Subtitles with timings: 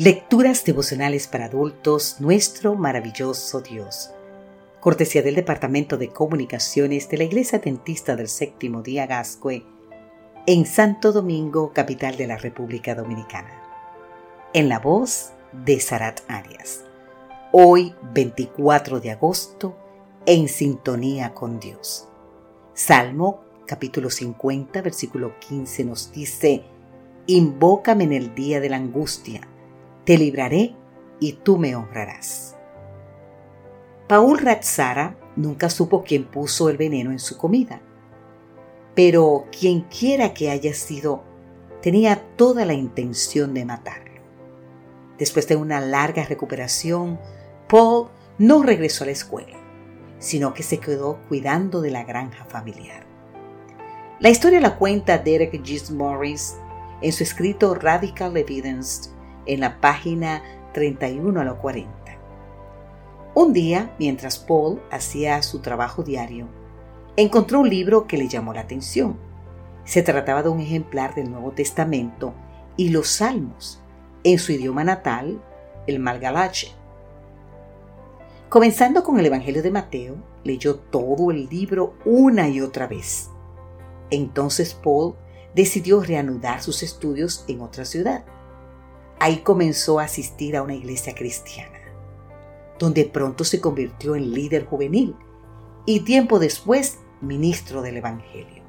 [0.00, 4.10] Lecturas devocionales para adultos, nuestro maravilloso Dios.
[4.80, 9.62] Cortesía del Departamento de Comunicaciones de la Iglesia Dentista del Séptimo Día Gascue,
[10.46, 13.50] en Santo Domingo, capital de la República Dominicana.
[14.54, 16.86] En la voz de Sarat Arias.
[17.52, 19.76] Hoy, 24 de agosto,
[20.24, 22.08] en sintonía con Dios.
[22.72, 26.64] Salmo capítulo 50, versículo 15 nos dice,
[27.26, 29.46] Invócame en el día de la angustia
[30.04, 30.74] te libraré
[31.18, 32.56] y tú me honrarás.
[34.08, 37.80] Paul Ratzara nunca supo quién puso el veneno en su comida,
[38.94, 41.22] pero quien quiera que haya sido,
[41.80, 44.20] tenía toda la intención de matarlo.
[45.18, 47.20] Después de una larga recuperación,
[47.68, 49.56] Paul no regresó a la escuela,
[50.18, 53.06] sino que se quedó cuidando de la granja familiar.
[54.18, 55.92] La historia la cuenta Derek G.
[55.92, 56.56] Morris
[57.00, 59.10] en su escrito Radical Evidence
[59.52, 61.90] en la página 31 a la 40.
[63.34, 66.46] Un día, mientras Paul hacía su trabajo diario,
[67.16, 69.18] encontró un libro que le llamó la atención.
[69.84, 72.32] Se trataba de un ejemplar del Nuevo Testamento
[72.76, 73.80] y los Salmos,
[74.22, 75.42] en su idioma natal,
[75.88, 76.68] el Malgalache.
[78.48, 83.30] Comenzando con el Evangelio de Mateo, leyó todo el libro una y otra vez.
[84.10, 85.14] Entonces Paul
[85.56, 88.24] decidió reanudar sus estudios en otra ciudad.
[89.20, 91.78] Ahí comenzó a asistir a una iglesia cristiana,
[92.78, 95.14] donde pronto se convirtió en líder juvenil
[95.84, 98.62] y tiempo después ministro del Evangelio.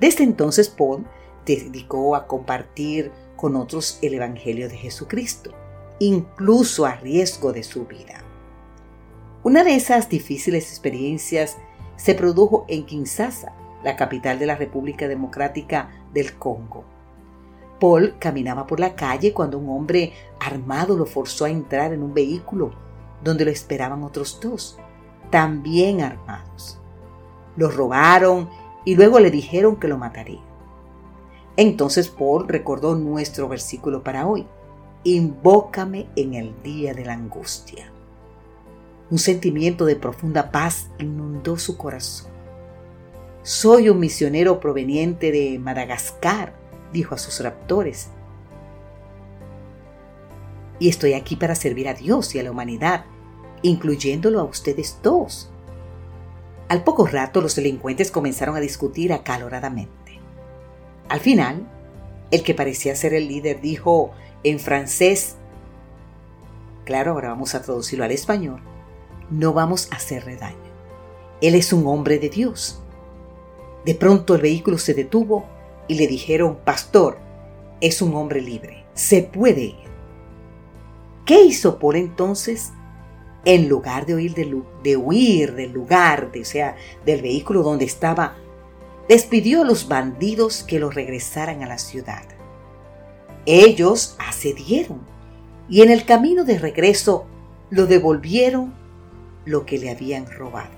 [0.00, 1.04] Desde entonces Paul
[1.44, 5.52] dedicó a compartir con otros el Evangelio de Jesucristo,
[5.98, 8.24] incluso a riesgo de su vida.
[9.42, 11.58] Una de esas difíciles experiencias
[11.96, 13.52] se produjo en Kinshasa,
[13.84, 16.93] la capital de la República Democrática del Congo.
[17.84, 22.14] Paul caminaba por la calle cuando un hombre armado lo forzó a entrar en un
[22.14, 22.72] vehículo
[23.22, 24.78] donde lo esperaban otros dos,
[25.28, 26.78] también armados.
[27.58, 28.48] Lo robaron
[28.86, 30.40] y luego le dijeron que lo matarían.
[31.58, 34.46] Entonces Paul recordó nuestro versículo para hoy.
[35.02, 37.92] Invócame en el día de la angustia.
[39.10, 42.32] Un sentimiento de profunda paz inundó su corazón.
[43.42, 46.63] Soy un misionero proveniente de Madagascar
[46.94, 48.08] dijo a sus raptores.
[50.78, 53.04] Y estoy aquí para servir a Dios y a la humanidad,
[53.60, 55.50] incluyéndolo a ustedes dos.
[56.68, 60.18] Al poco rato los delincuentes comenzaron a discutir acaloradamente.
[61.10, 61.68] Al final,
[62.30, 64.12] el que parecía ser el líder dijo
[64.42, 65.36] en francés,
[66.84, 68.60] claro, ahora vamos a traducirlo al español,
[69.30, 70.56] no vamos a hacerle daño.
[71.40, 72.80] Él es un hombre de Dios.
[73.84, 75.46] De pronto el vehículo se detuvo
[75.88, 77.18] y le dijeron, Pastor,
[77.80, 79.94] es un hombre libre, se puede ir.
[81.24, 82.72] ¿Qué hizo Paul entonces?
[83.44, 84.34] En lugar de huir,
[84.82, 88.36] de, huir del lugar, de, o sea, del vehículo donde estaba,
[89.08, 92.24] despidió a los bandidos que lo regresaran a la ciudad.
[93.44, 95.00] Ellos accedieron
[95.68, 97.26] y en el camino de regreso
[97.70, 98.74] lo devolvieron
[99.44, 100.70] lo que le habían robado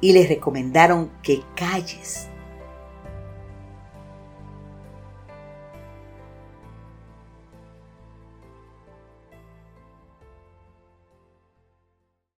[0.00, 2.28] y le recomendaron que calles